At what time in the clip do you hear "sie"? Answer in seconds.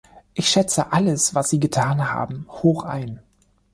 1.51-1.59